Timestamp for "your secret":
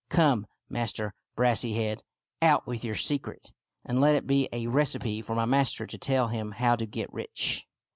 2.83-3.53